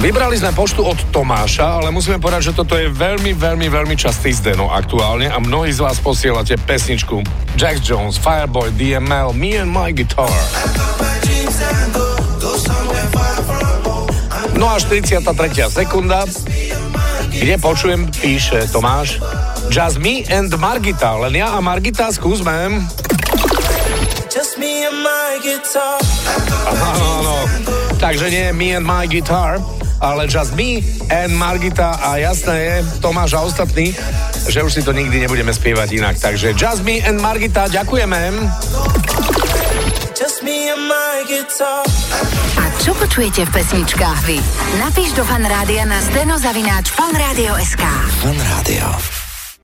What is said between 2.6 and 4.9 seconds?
je veľmi, veľmi, veľmi častý zdeno